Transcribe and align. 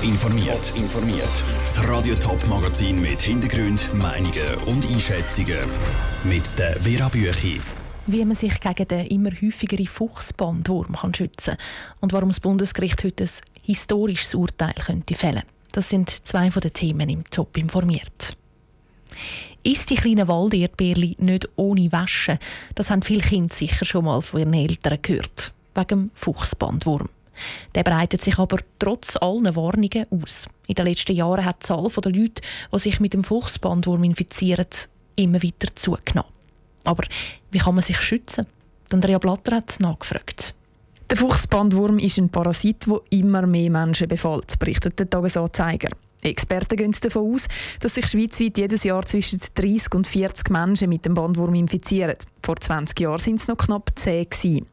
Top 0.00 0.08
informiert. 0.08 0.72
informiert. 0.76 1.44
Das 1.62 1.86
Radio 1.86 2.14
Top 2.14 2.46
Magazin 2.48 3.00
mit 3.02 3.20
Hintergrund, 3.20 3.92
Meinungen 3.94 4.54
und 4.66 4.86
Einschätzungen 4.90 5.58
mit 6.24 6.58
der 6.58 6.80
Vera 6.80 7.08
Büchi. 7.08 7.60
Wie 8.06 8.24
man 8.24 8.34
sich 8.34 8.58
gegen 8.60 8.88
den 8.88 9.06
immer 9.08 9.30
häufigeren 9.30 9.86
Fuchsbandwurm 9.86 10.96
kann 10.96 11.12
schützen 11.12 11.56
und 12.00 12.14
warum 12.14 12.30
das 12.30 12.40
Bundesgericht 12.40 13.04
heute 13.04 13.24
ein 13.24 13.30
historisches 13.62 14.34
Urteil 14.34 14.72
könnte 14.74 15.14
fällen. 15.14 15.42
Das 15.72 15.90
sind 15.90 16.08
zwei 16.26 16.50
von 16.50 16.62
den 16.62 16.72
Themen 16.72 17.10
im 17.10 17.24
Top 17.24 17.58
informiert. 17.58 18.36
Ist 19.62 19.90
die 19.90 19.96
kleine 19.96 20.28
Walderdbeerli 20.28 21.16
nicht 21.18 21.48
ohne 21.56 21.92
Waschen? 21.92 22.38
Das 22.74 22.88
haben 22.88 23.02
viele 23.02 23.22
Kinder 23.22 23.54
sicher 23.54 23.84
schon 23.84 24.06
mal 24.06 24.22
von 24.22 24.40
ihren 24.40 24.54
Eltern 24.54 24.98
gehört. 25.02 25.52
Wegen 25.74 25.88
dem 25.88 26.10
Fuchsbandwurm. 26.14 27.08
Der 27.74 27.82
breitet 27.82 28.22
sich 28.22 28.38
aber 28.38 28.58
trotz 28.78 29.16
allen 29.16 29.54
Warnungen 29.56 30.06
aus. 30.10 30.46
In 30.66 30.74
den 30.74 30.86
letzten 30.86 31.12
Jahren 31.14 31.44
hat 31.44 31.62
die 31.62 31.66
Zahl 31.66 31.88
der 31.88 32.12
Leute, 32.12 32.42
die 32.72 32.78
sich 32.78 33.00
mit 33.00 33.12
dem 33.12 33.24
Fuchsbandwurm 33.24 34.04
infizieren, 34.04 34.66
immer 35.16 35.42
weiter 35.42 35.74
zugenommen. 35.74 36.30
Aber 36.84 37.04
wie 37.50 37.58
kann 37.58 37.74
man 37.74 37.84
sich 37.84 38.00
schützen? 38.00 38.46
Andrea 38.92 39.18
Blatter 39.18 39.56
hat 39.56 39.78
nachgefragt. 39.78 40.54
Der 41.08 41.16
Fuchsbandwurm 41.16 41.98
ist 41.98 42.18
ein 42.18 42.28
Parasit, 42.28 42.86
der 42.86 43.00
immer 43.10 43.46
mehr 43.46 43.70
Menschen 43.70 44.08
befällt, 44.08 44.58
berichtet 44.58 44.98
der 44.98 45.10
Tagesanzeiger. 45.10 45.90
Experten 46.22 46.76
gehen 46.76 46.94
davon 47.00 47.34
aus, 47.34 47.42
dass 47.80 47.94
sich 47.94 48.06
schweizweit 48.06 48.58
jedes 48.58 48.84
Jahr 48.84 49.04
zwischen 49.06 49.40
30 49.54 49.94
und 49.94 50.06
40 50.06 50.50
Menschen 50.50 50.88
mit 50.88 51.04
dem 51.04 51.14
Bandwurm 51.14 51.54
infizieren. 51.54 52.16
Vor 52.42 52.56
20 52.56 52.98
Jahren 53.00 53.18
sind 53.18 53.40
es 53.40 53.48
noch 53.48 53.56
knapp 53.56 53.90
10 53.96 54.28
gewesen. 54.28 54.66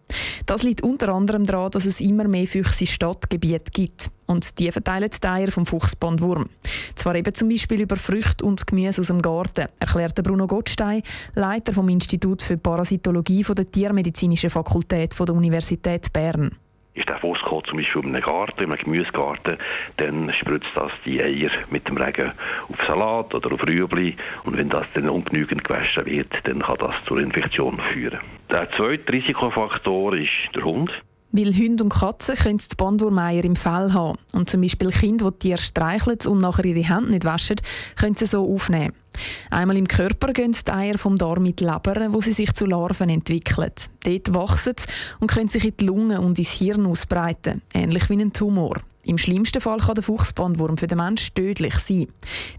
Das 0.46 0.64
liegt 0.64 0.82
unter 0.82 1.10
anderem 1.10 1.46
daran, 1.46 1.72
dass 1.72 1.86
es 1.86 2.00
immer 2.00 2.28
mehr 2.28 2.48
Füchse 2.48 2.86
Stadtgebiete 2.86 3.72
gibt. 3.72 4.10
Und 4.26 4.60
die 4.60 4.72
verteilen 4.72 5.10
die 5.10 5.28
Eier 5.28 5.52
vom 5.52 5.66
Fuchsbandwurm. 5.66 6.50
Zwar 6.96 7.16
eben 7.16 7.34
zum 7.34 7.50
Beispiel 7.50 7.82
über 7.82 7.96
Früchte 7.96 8.46
und 8.46 8.68
Gemüse 8.68 9.02
aus 9.02 9.08
dem 9.08 9.21
Garten, 9.21 9.68
erklärt 9.80 10.21
Bruno 10.24 10.48
Gottstein, 10.48 11.02
Leiter 11.34 11.71
vom 11.71 11.88
Institut 11.88 12.41
für 12.41 12.58
Parasitologie 12.58 13.43
der 13.43 13.71
Tiermedizinischen 13.71 14.49
Fakultät 14.49 15.16
der 15.18 15.34
Universität 15.34 16.12
Bern 16.12 16.52
ist 16.98 17.09
der 17.09 17.17
Fuchs 17.17 17.41
zum 17.41 17.77
Beispiel 17.77 18.03
in 18.03 18.15
einem 18.15 18.23
Garten, 18.23 18.63
in 18.63 18.71
einem 18.71 18.79
Gemüsegarten, 18.79 19.57
dann 19.98 20.34
spritzt 20.34 20.71
das 20.76 20.91
die 21.05 21.21
Eier 21.21 21.51
mit 21.70 21.87
dem 21.87 21.98
Regen 21.98 22.34
auf 22.70 22.84
Salat 22.85 23.34
oder 23.34 23.53
auf 23.53 23.63
Rüebli 23.67 24.15
und 24.43 24.57
wenn 24.57 24.70
das 24.70 24.87
dann 24.93 25.09
ungenügend 25.09 25.63
gewaschen 25.63 26.05
wird, 26.05 26.34
dann 26.43 26.62
kann 26.62 26.77
das 26.79 26.95
zur 27.05 27.20
Infektion 27.20 27.79
führen. 27.93 28.20
Der 28.49 28.70
zweite 28.71 29.13
Risikofaktor 29.13 30.15
ist 30.15 30.55
der 30.55 30.63
Hund. 30.63 30.91
Weil 31.32 31.54
Hunde 31.54 31.84
und 31.84 31.94
Katzen 31.94 32.36
können 32.36 32.58
die 32.58 32.76
Bandwurmeier 32.76 33.44
im 33.44 33.56
Fell 33.56 33.94
haben. 33.94 34.18
Und 34.32 34.50
zum 34.50 34.62
Beispiel 34.62 34.92
Kinder, 34.92 35.32
die 35.32 35.40
Tiere 35.40 35.58
streicheln 35.58 36.20
und 36.26 36.40
nachher 36.40 36.66
ihre 36.66 36.88
Hände 36.88 37.12
nicht 37.12 37.26
waschen, 37.26 37.58
können 37.96 38.16
sie 38.16 38.26
so 38.26 38.52
aufnehmen. 38.54 38.94
Einmal 39.50 39.78
im 39.78 39.88
Körper 39.88 40.32
gehen 40.34 40.54
die 40.54 40.72
Eier 40.72 40.98
vom 40.98 41.18
Darm 41.18 41.44
mit 41.44 41.60
Leber, 41.60 42.14
wo 42.14 42.22
sie 42.22 42.32
sich 42.32 42.54
zu 42.54 42.66
Larven 42.66 43.10
entwickeln. 43.10 43.72
Dort 44.04 44.34
wachsen 44.34 44.74
sie 44.78 44.86
und 45.20 45.32
können 45.32 45.50
sich 45.50 45.66
in 45.66 45.78
die 45.78 45.86
Lunge 45.86 46.22
und 46.22 46.38
ins 46.40 46.52
Hirn 46.52 46.86
ausbreiten, 46.86 47.62
ähnlich 47.74 48.10
wie 48.10 48.22
ein 48.22 48.34
Tumor. 48.34 48.78
Im 49.04 49.18
schlimmsten 49.18 49.62
Fall 49.62 49.80
kann 49.80 49.96
der 49.96 50.04
Fuchsbandwurm 50.04 50.78
für 50.78 50.88
den 50.88 50.98
Menschen 50.98 51.34
tödlich 51.34 51.76
sein. 51.76 52.08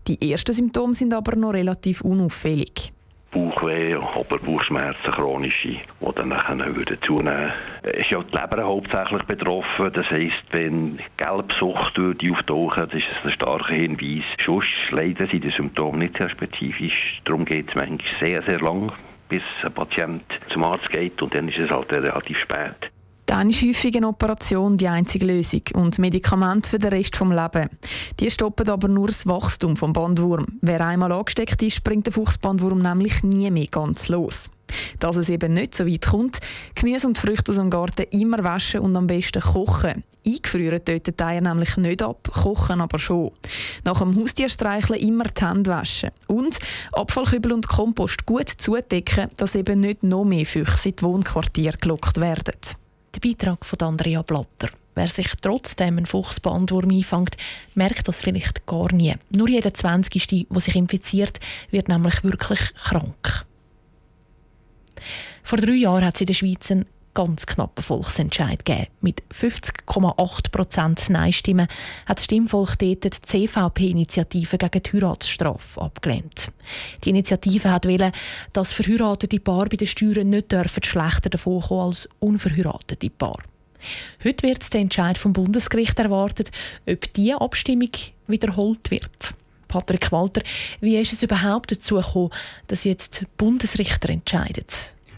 Die 0.06 0.30
ersten 0.30 0.54
Symptome 0.54 0.94
sind 0.94 1.12
aber 1.12 1.36
noch 1.36 1.52
relativ 1.52 2.00
unauffällig. 2.00 2.92
Bauchweh, 3.30 3.94
Oberbauchschmerzen, 3.94 5.12
chronische, 5.12 5.68
die 5.68 6.14
dann 6.14 6.28
nachher 6.28 6.58
würden 6.74 6.98
zunehmen 7.02 7.52
würden. 7.82 7.94
ist 8.00 8.10
ja 8.10 8.22
die 8.22 8.36
Leber 8.36 8.64
hauptsächlich 8.64 9.22
betroffen. 9.24 9.92
Das 9.92 10.10
heisst, 10.10 10.44
wenn 10.50 10.98
Gelbsucht 11.18 11.98
würde 11.98 12.32
auftauchen, 12.32 12.84
das 12.86 12.94
ist 12.94 13.24
ein 13.24 13.30
starker 13.30 13.74
Hinweis. 13.74 14.24
Sonst 14.44 14.68
leider 14.90 15.26
sind 15.26 15.44
die 15.44 15.50
Symptome 15.50 15.98
nicht 15.98 16.16
sehr 16.16 16.30
spezifisch. 16.30 17.20
Darum 17.24 17.44
geht 17.44 17.68
es 17.68 17.74
manchmal 17.74 18.00
sehr, 18.18 18.42
sehr 18.42 18.60
lang, 18.60 18.92
bis 19.28 19.42
ein 19.62 19.72
Patient 19.74 20.22
zum 20.48 20.64
Arzt 20.64 20.88
geht 20.90 21.20
und 21.20 21.34
dann 21.34 21.48
ist 21.48 21.58
es 21.58 21.70
halt 21.70 21.92
relativ 21.92 22.38
spät. 22.38 22.90
Dann 23.38 23.50
ist 23.50 23.62
häufig 23.62 23.96
eine 23.96 24.08
Operation 24.08 24.76
die 24.76 24.88
einzige 24.88 25.24
Lösung 25.24 25.62
und 25.74 26.00
Medikamente 26.00 26.70
für 26.70 26.80
den 26.80 26.90
Rest 26.90 27.20
des 27.20 27.28
Lebens. 27.28 27.70
Die 28.18 28.30
stoppen 28.32 28.68
aber 28.68 28.88
nur 28.88 29.06
das 29.06 29.28
Wachstum 29.28 29.76
des 29.76 29.92
Bandwurm. 29.92 30.58
Wer 30.60 30.84
einmal 30.84 31.12
angesteckt 31.12 31.62
ist, 31.62 31.84
bringt 31.84 32.06
der 32.06 32.12
Fuchsbandwurm 32.14 32.80
nämlich 32.80 33.22
nie 33.22 33.48
mehr 33.52 33.68
ganz 33.68 34.08
los. 34.08 34.50
Dass 34.98 35.14
es 35.14 35.28
eben 35.28 35.52
nicht 35.52 35.76
so 35.76 35.86
weit 35.86 36.06
kommt, 36.06 36.38
Gemüse 36.74 37.06
und 37.06 37.16
Früchte 37.16 37.52
aus 37.52 37.58
dem 37.58 37.70
Garten 37.70 38.06
immer 38.10 38.42
waschen 38.42 38.80
und 38.80 38.96
am 38.96 39.06
besten 39.06 39.40
kochen. 39.40 40.02
Eingefrieren 40.26 40.84
töten 40.84 41.14
die 41.16 41.22
Eier 41.22 41.40
nämlich 41.40 41.76
nicht 41.76 42.02
ab, 42.02 42.28
kochen 42.34 42.80
aber 42.80 42.98
schon. 42.98 43.30
Nach 43.84 44.00
dem 44.00 44.16
Haustierstreicheln 44.16 44.98
immer 44.98 45.26
die 45.26 45.46
Hände 45.46 45.70
waschen. 45.70 46.10
Und 46.26 46.58
Abfallkübel 46.90 47.52
und 47.52 47.68
Kompost 47.68 48.26
gut 48.26 48.48
zudecken, 48.48 49.30
dass 49.36 49.54
eben 49.54 49.78
nicht 49.78 50.02
noch 50.02 50.24
mehr 50.24 50.44
Füchse 50.44 50.88
in 50.88 50.96
die 50.96 51.02
Wohnquartiere 51.04 51.78
gelockt 51.78 52.16
werden. 52.20 52.56
Der 53.14 53.20
Beitrag 53.20 53.64
von 53.64 53.80
Andrea 53.80 54.22
Blatter. 54.22 54.68
Wer 54.94 55.08
sich 55.08 55.28
trotzdem 55.40 55.96
einen 55.96 56.06
Fuchsbandwurm 56.06 56.90
einfängt, 56.90 57.36
merkt 57.74 58.08
das 58.08 58.20
vielleicht 58.20 58.66
gar 58.66 58.92
nie. 58.92 59.14
Nur 59.30 59.48
jeder 59.48 59.72
20. 59.72 60.46
der 60.50 60.60
sich 60.60 60.76
infiziert, 60.76 61.38
wird 61.70 61.88
nämlich 61.88 62.24
wirklich 62.24 62.74
krank. 62.74 63.46
Vor 65.42 65.58
drei 65.58 65.72
Jahren 65.72 66.04
hat 66.04 66.16
es 66.16 66.20
in 66.22 66.26
der 66.26 66.34
Schweiz 66.34 66.70
einen 66.70 66.86
ganz 67.18 67.46
knappen 67.46 67.82
Volksentscheid 67.82 68.64
gegeben. 68.64 68.86
Mit 69.00 69.24
50,8 69.34 70.52
Prozent 70.52 71.10
Nein-Stimmen 71.10 71.66
hat 72.06 72.18
das 72.18 72.26
Stimmvolk 72.26 72.78
dort 72.78 73.02
die 73.02 73.10
CVP-Initiative 73.10 74.56
gegen 74.56 74.82
die 74.84 74.92
Heiratsstrafe 74.92 75.80
abgelehnt. 75.80 76.52
Die 77.02 77.10
Initiative 77.10 77.72
hat 77.72 77.86
wollen, 77.86 78.12
dass 78.52 78.72
verheiratete 78.72 79.40
Paare 79.40 79.68
bei 79.68 79.76
den 79.76 79.88
Steuern 79.88 80.30
nicht 80.30 80.52
dürfen 80.52 80.84
schlechter 80.84 81.28
davonkommen 81.28 81.86
als 81.86 82.08
unverheiratete 82.20 83.10
Paare. 83.10 83.42
Heute 84.22 84.46
wird 84.46 84.72
der 84.72 84.80
Entscheid 84.80 85.18
vom 85.18 85.32
Bundesgericht 85.32 85.98
erwartet, 85.98 86.52
ob 86.88 87.12
diese 87.14 87.40
Abstimmung 87.40 87.90
wiederholt 88.28 88.92
wird. 88.92 89.34
Patrick 89.66 90.12
Walter, 90.12 90.42
wie 90.80 90.96
ist 90.96 91.12
es 91.12 91.24
überhaupt 91.24 91.72
dazu 91.72 91.96
gekommen, 91.96 92.30
dass 92.68 92.84
jetzt 92.84 93.24
Bundesrichter 93.36 94.08
entscheiden? 94.08 94.66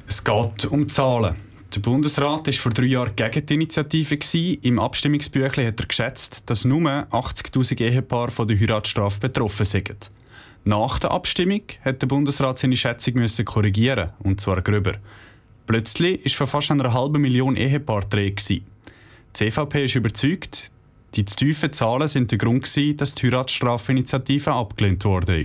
Es 0.09 0.25
geht 0.25 0.65
um 0.65 0.89
Zahlen. 0.89 1.50
Der 1.73 1.81
Bundesrat 1.81 2.49
war 2.49 2.53
vor 2.55 2.73
drei 2.73 2.87
Jahren 2.87 3.15
gegen 3.15 3.47
die 3.47 3.55
Initiative. 3.55 4.19
Im 4.63 4.81
Abstimmungsbüchlein 4.81 5.69
hat 5.69 5.79
er 5.79 5.87
geschätzt, 5.87 6.43
dass 6.47 6.65
nur 6.65 6.81
80.000 6.81 7.81
Ehepaare 7.81 8.33
von 8.33 8.49
der 8.49 8.59
Heiratsstrafe 8.59 9.21
betroffen 9.21 9.65
sind. 9.65 10.11
Nach 10.65 10.99
der 10.99 11.13
Abstimmung 11.13 11.63
hat 11.85 12.03
der 12.03 12.09
Bundesrat 12.09 12.59
seine 12.59 12.77
Schätzung 12.77 13.15
müssen 13.15 13.45
korrigieren, 13.45 14.11
und 14.19 14.41
zwar 14.41 14.61
gröber. 14.63 14.95
Plötzlich 15.69 16.27
ist 16.27 16.35
von 16.35 16.49
fast 16.49 16.73
einer 16.73 16.93
halben 16.93 17.23
Million 17.23 17.55
Ehepaaren 17.55 18.11
die 18.11 18.35
Die 18.35 18.63
CVP 19.33 19.85
ist 19.85 19.95
überzeugt, 19.95 20.73
die 21.15 21.25
zu 21.25 21.37
tiefen 21.37 21.73
Zahlen 21.73 22.09
sind 22.09 22.33
der 22.33 22.39
Grund 22.39 22.65
dass 23.01 23.15
die 23.15 23.27
Heiratsstrafeinitiative 23.29 24.53
abgelehnt 24.53 25.05
wurde. 25.05 25.45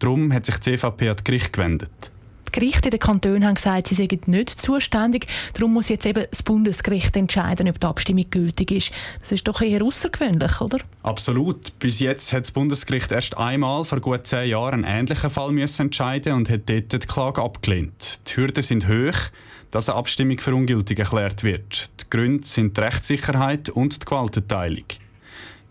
Darum 0.00 0.34
hat 0.34 0.44
sich 0.44 0.56
die 0.56 0.76
CVP 0.76 1.08
an 1.08 1.16
das 1.16 1.24
Gericht 1.24 1.54
gewendet. 1.54 2.12
Die 2.52 2.58
Gerichte 2.58 2.88
in 2.88 2.90
den 2.90 2.98
Kantonen 2.98 3.46
haben 3.46 3.54
gesagt, 3.54 3.86
sie 3.86 3.94
seien 3.94 4.20
nicht 4.26 4.50
zuständig. 4.50 5.28
Darum 5.54 5.72
muss 5.72 5.88
jetzt 5.88 6.04
eben 6.04 6.26
das 6.28 6.42
Bundesgericht 6.42 7.16
entscheiden, 7.16 7.68
ob 7.68 7.78
die 7.78 7.86
Abstimmung 7.86 8.24
gültig 8.28 8.72
ist. 8.72 8.90
Das 9.20 9.30
ist 9.30 9.46
doch 9.46 9.60
eher 9.60 9.82
außergewöhnlich, 9.84 10.60
oder? 10.60 10.78
Absolut. 11.04 11.78
Bis 11.78 12.00
jetzt 12.00 12.32
hat 12.32 12.42
das 12.42 12.50
Bundesgericht 12.50 13.12
erst 13.12 13.36
einmal 13.38 13.84
vor 13.84 14.00
gut 14.00 14.26
zehn 14.26 14.48
Jahren 14.50 14.84
einen 14.84 15.00
ähnlichen 15.00 15.30
Fall 15.30 15.52
müssen 15.52 15.82
entscheiden 15.82 16.32
und 16.32 16.50
hat 16.50 16.68
dort 16.68 16.92
die 16.92 16.98
Klage 16.98 17.40
abgelehnt. 17.40 18.20
Die 18.26 18.36
Hürden 18.36 18.62
sind 18.64 18.88
hoch, 18.88 19.30
dass 19.70 19.88
eine 19.88 19.98
Abstimmung 19.98 20.38
für 20.40 20.54
ungültig 20.54 20.98
erklärt 20.98 21.44
wird. 21.44 21.88
Die 22.00 22.10
Gründe 22.10 22.44
sind 22.44 22.76
die 22.76 22.80
Rechtssicherheit 22.80 23.68
und 23.68 24.02
die 24.02 24.04
Gewaltenteilung. 24.04 24.86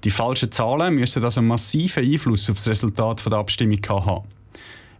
Die 0.06 0.12
falschen 0.12 0.50
Zahlen 0.54 0.96
müssen 0.96 1.22
also 1.26 1.42
massiven 1.42 2.06
Einfluss 2.06 2.50
auf 2.50 2.56
das 2.56 2.68
Resultat 2.68 3.26
der 3.26 3.34
Abstimmung 3.34 3.82
haben. 3.90 4.24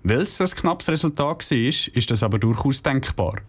Weil 0.04 0.22
es 0.22 0.40
ein 0.40 0.48
knappes 0.48 0.88
Resultat 0.88 1.52
war, 1.52 1.58
ist 1.58 2.12
das 2.12 2.24
aber 2.24 2.40
durchaus 2.40 2.82
denkbar. 2.82 3.42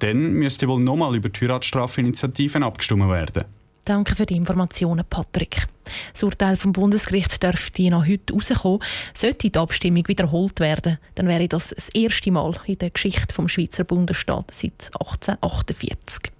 Dann 0.00 0.34
müsste 0.34 0.68
wohl 0.68 0.80
nochmal 0.80 1.16
über 1.16 1.30
die 1.30 1.40
Heiratsstrafinitiativen 1.40 2.62
abgestimmt 2.62 3.08
werden. 3.08 3.44
Danke 3.84 4.16
für 4.16 4.26
die 4.26 4.34
Informationen, 4.34 5.04
Patrick. 5.08 5.68
Das 6.12 6.22
Urteil 6.24 6.56
vom 6.56 6.72
Bundesgericht 6.72 7.40
dürfte 7.40 7.88
noch 7.88 8.06
heute 8.06 8.34
rauskommen. 8.34 8.80
Sollte 9.14 9.48
die 9.48 9.58
Abstimmung 9.58 10.06
wiederholt 10.08 10.58
werden, 10.58 10.98
dann 11.14 11.28
wäre 11.28 11.46
das 11.46 11.68
das 11.68 11.88
erste 11.90 12.32
Mal 12.32 12.52
in 12.66 12.78
der 12.78 12.90
Geschichte 12.90 13.32
vom 13.32 13.48
Schweizer 13.48 13.84
Bundesstaat 13.84 14.52
seit 14.52 14.90
1848. 15.00 16.32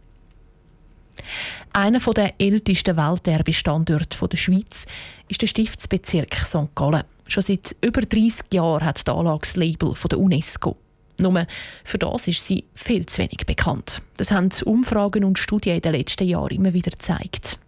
Einer 1.72 2.00
der 2.00 2.34
ältesten 2.38 2.96
Welterbestandorte 2.96 4.28
der 4.28 4.36
Schweiz 4.36 4.86
ist 5.28 5.40
der 5.40 5.46
Stiftsbezirk 5.46 6.34
St. 6.34 6.74
Gallen. 6.74 7.04
Schon 7.26 7.42
seit 7.42 7.76
über 7.80 8.02
30 8.02 8.52
Jahren 8.52 8.84
hat 8.84 9.06
die 9.06 9.10
Anlage 9.10 9.40
das 9.42 9.56
Label 9.56 9.94
von 9.94 10.08
der 10.08 10.18
UNESCO. 10.18 10.76
Nur 11.18 11.46
für 11.84 11.98
das 11.98 12.28
ist 12.28 12.46
sie 12.46 12.64
viel 12.74 13.06
zu 13.06 13.18
wenig 13.18 13.46
bekannt. 13.46 14.02
Das 14.16 14.30
haben 14.30 14.50
Umfragen 14.64 15.24
und 15.24 15.38
Studien 15.38 15.76
in 15.76 15.82
den 15.82 15.92
letzten 15.92 16.28
Jahren 16.28 16.54
immer 16.54 16.72
wieder 16.72 16.90
gezeigt. 16.90 17.58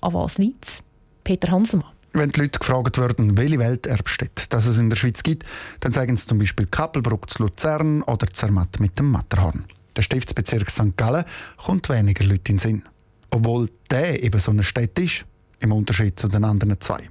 An 0.00 0.14
was 0.14 0.38
liegt? 0.38 0.82
Peter 1.24 1.52
Hanselmann. 1.52 1.92
Wenn 2.12 2.32
die 2.32 2.40
Leute 2.40 2.58
gefragt 2.58 2.98
würden, 2.98 3.36
welche 3.36 3.60
Welterbstätte 3.60 4.46
das 4.48 4.66
es 4.66 4.78
in 4.78 4.90
der 4.90 4.96
Schweiz 4.96 5.22
gibt, 5.22 5.44
dann 5.78 5.92
sagen 5.92 6.16
sie 6.16 6.26
zum 6.26 6.38
Beispiel 6.38 6.66
Kappelbruck 6.66 7.30
zu 7.30 7.44
Luzern 7.44 8.02
oder 8.02 8.26
Zermatt 8.26 8.80
mit 8.80 8.98
dem 8.98 9.12
Matterhorn. 9.12 9.64
Der 9.96 10.02
Stiftsbezirk 10.02 10.70
St. 10.70 10.96
Gallen 10.96 11.24
kommt 11.56 11.88
weniger 11.88 12.24
Leute 12.24 12.50
in 12.50 12.56
den 12.56 12.58
Sinn. 12.58 12.82
Obwohl 13.30 13.70
der 13.90 14.24
eben 14.24 14.40
so 14.40 14.50
eine 14.50 14.64
Stadt 14.64 14.98
ist, 14.98 15.24
im 15.60 15.70
Unterschied 15.70 16.18
zu 16.18 16.26
den 16.26 16.42
anderen 16.42 16.80
zwei. 16.80 17.08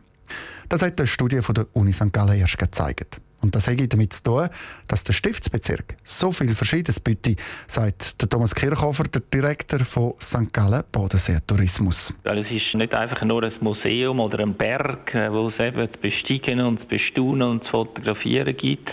Das 0.69 0.83
hat 0.83 0.99
eine 0.99 1.07
Studie 1.07 1.41
von 1.41 1.55
der 1.55 1.65
Uni 1.73 1.91
St. 1.91 2.13
Gallen 2.13 2.39
erst 2.39 2.59
gezeigt. 2.59 3.19
Und 3.41 3.55
das 3.55 3.67
hat 3.67 3.77
damit 3.91 4.13
zu 4.13 4.23
tun, 4.23 4.49
dass 4.87 5.03
der 5.03 5.13
Stiftsbezirk 5.13 5.95
so 6.03 6.31
viel 6.31 6.53
Verschiedenes 6.53 6.99
bietet, 6.99 7.39
sagt 7.67 8.21
der 8.21 8.29
Thomas 8.29 8.53
Kirchhofer, 8.53 9.05
der 9.05 9.21
Direktor 9.33 9.79
von 9.79 10.13
St. 10.19 10.53
Gallen 10.53 10.83
Bodensee 10.91 11.39
Tourismus. 11.47 12.13
Weil 12.23 12.45
es 12.45 12.51
ist 12.51 12.75
nicht 12.75 12.93
einfach 12.93 13.23
nur 13.23 13.43
ein 13.43 13.53
Museum 13.61 14.19
oder 14.19 14.39
ein 14.39 14.53
Berg, 14.53 15.15
äh, 15.15 15.31
wo 15.31 15.49
es 15.49 15.59
eben 15.59 15.91
zu 15.91 15.99
besteigen 15.99 16.59
und 16.61 16.81
zu 16.81 16.87
bestaunen 16.87 17.49
und 17.49 17.63
zu 17.63 17.71
fotografieren 17.71 18.55
gibt, 18.55 18.91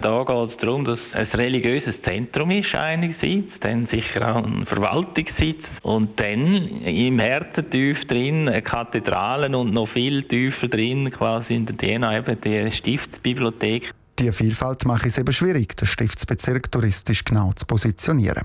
da 0.00 0.24
geht 0.24 0.50
es 0.50 0.56
darum, 0.58 0.84
dass 0.84 0.98
es 1.12 1.32
ein 1.32 1.40
religiöses 1.40 1.94
Zentrum 2.06 2.50
ist 2.50 2.74
einerseits, 2.74 3.48
dann 3.60 3.88
sicher 3.90 4.36
auch 4.36 4.44
ein 4.44 4.66
Verwaltungssitz 4.66 5.64
und 5.82 6.20
dann 6.20 6.82
im 6.82 7.18
Härtentief 7.18 8.04
drin 8.06 8.50
Kathedralen 8.64 9.54
und 9.54 9.72
noch 9.72 9.88
viel 9.88 10.22
tiefer 10.24 10.68
drin 10.68 11.10
quasi 11.10 11.54
in 11.54 11.66
der 11.66 11.76
DNA 11.76 12.18
eben 12.18 12.40
die 12.42 12.72
Stiftsbibliothek. 12.72 13.92
Die 14.18 14.32
Vielfalt 14.32 14.86
macht 14.86 15.04
es 15.04 15.18
eben 15.18 15.32
schwierig, 15.32 15.76
den 15.76 15.86
Stiftsbezirk 15.86 16.72
touristisch 16.72 17.24
genau 17.24 17.52
zu 17.52 17.66
positionieren. 17.66 18.44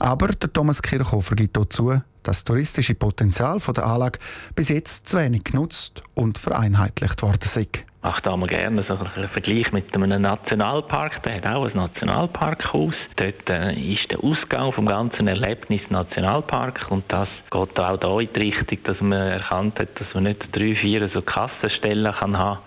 Aber 0.00 0.28
der 0.28 0.52
Thomas 0.52 0.82
Kirchhofer 0.82 1.36
gibt 1.36 1.56
dazu, 1.56 1.90
dass 1.90 2.02
das 2.38 2.44
touristische 2.44 2.94
Potenzial 2.94 3.58
der 3.60 3.86
Anlage 3.86 4.18
bis 4.56 4.70
jetzt 4.70 5.08
zu 5.08 5.18
wenig 5.18 5.44
genutzt 5.44 6.02
und 6.14 6.38
vereinheitlicht 6.38 7.22
worden 7.22 7.40
ist 7.42 7.84
mache 8.04 8.20
da 8.20 8.36
mal 8.36 8.46
gerne 8.46 8.84
so 8.86 8.96
einen 8.96 9.28
Vergleich 9.30 9.72
mit 9.72 9.94
einem 9.94 10.20
Nationalpark. 10.20 11.22
Der 11.22 11.36
hat 11.36 11.46
auch 11.46 11.64
ein 11.64 11.74
Nationalparkhaus. 11.74 12.94
Dort 13.16 13.48
äh, 13.48 13.72
ist 13.74 14.10
der 14.10 14.22
Ausgang 14.22 14.72
vom 14.72 14.86
ganzen 14.86 15.26
Erlebnis 15.26 15.80
Nationalpark 15.88 16.90
und 16.90 17.04
das 17.08 17.28
geht 17.50 17.80
auch 17.80 17.96
da 17.96 18.20
in 18.20 18.28
die 18.34 18.40
Richtung, 18.40 18.78
dass 18.84 19.00
man 19.00 19.12
erkannt 19.12 19.80
hat, 19.80 19.98
dass 19.98 20.12
man 20.12 20.24
nicht 20.24 20.54
drei, 20.54 20.74
vier 20.76 21.08
so 21.08 21.22
Kassenstellen 21.22 22.12
kann 22.12 22.38
haben 22.38 22.60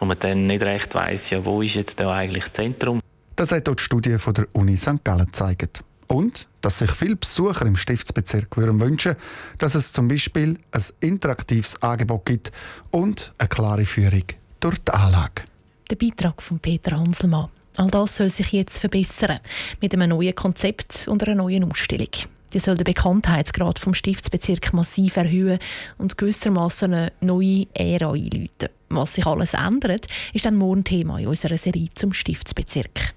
wo 0.00 0.04
man 0.04 0.16
dann 0.20 0.46
nicht 0.46 0.62
recht 0.62 0.94
weiß, 0.94 1.22
ja, 1.30 1.44
wo 1.44 1.60
ist 1.60 1.74
jetzt 1.74 1.94
da 1.96 2.14
eigentlich 2.14 2.44
das 2.44 2.52
Zentrum. 2.54 3.00
Das 3.34 3.50
hat 3.50 3.68
auch 3.68 3.74
die 3.74 3.82
Studie 3.82 4.16
von 4.18 4.32
der 4.32 4.46
Uni 4.52 4.76
St. 4.76 5.02
Gallen 5.02 5.26
gezeigt. 5.26 5.82
Und 6.06 6.46
dass 6.60 6.78
sich 6.78 6.92
viele 6.92 7.16
Besucher 7.16 7.66
im 7.66 7.76
Stiftsbezirk 7.76 8.56
würden 8.56 8.80
wünschen, 8.80 9.16
dass 9.58 9.74
es 9.74 9.92
zum 9.92 10.06
Beispiel 10.06 10.60
ein 10.70 10.84
interaktives 11.00 11.82
Angebot 11.82 12.26
gibt 12.26 12.52
und 12.92 13.34
eine 13.38 13.48
klare 13.48 13.84
Führung 13.84 14.22
durch 14.60 14.78
die 14.78 14.92
Anlage. 14.92 15.42
Der 15.90 15.96
Beitrag 15.96 16.42
von 16.42 16.58
Peter 16.58 16.98
Hanselmann. 16.98 17.48
All 17.76 17.88
das 17.88 18.16
soll 18.16 18.28
sich 18.28 18.52
jetzt 18.52 18.78
verbessern 18.78 19.38
mit 19.80 19.94
einem 19.94 20.10
neuen 20.10 20.34
Konzept 20.34 21.06
und 21.08 21.22
einer 21.22 21.36
neuen 21.36 21.70
Ausstellung. 21.70 22.08
Die 22.52 22.58
soll 22.58 22.76
den 22.76 22.84
Bekanntheitsgrad 22.84 23.78
vom 23.78 23.94
Stiftsbezirk 23.94 24.72
massiv 24.72 25.16
erhöhen 25.16 25.58
und 25.98 26.16
gewissermaßen 26.16 26.92
eine 26.92 27.12
neue 27.20 27.66
Ära 27.74 28.12
einläuten. 28.12 28.70
Was 28.88 29.14
sich 29.14 29.26
alles 29.26 29.54
ändert, 29.54 30.06
ist 30.32 30.46
dann 30.46 30.56
morgen 30.56 30.82
Thema 30.82 31.18
in 31.18 31.28
unserer 31.28 31.58
Serie 31.58 31.88
zum 31.94 32.12
Stiftsbezirk. 32.12 33.14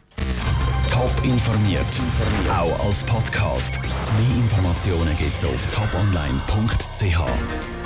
Top 0.89 1.11
informiert, 1.23 1.85
auch 2.49 2.85
als 2.85 3.03
Podcast. 3.03 3.79
Mehr 3.81 4.43
Informationen 4.43 5.15
gibt 5.17 5.35
es 5.35 5.45
auf 5.45 5.65
toponline.ch. 5.73 7.80